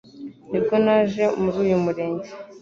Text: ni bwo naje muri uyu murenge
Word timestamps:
ni 0.49 0.59
bwo 0.63 0.75
naje 0.85 1.23
muri 1.41 1.57
uyu 1.65 1.77
murenge 1.83 2.29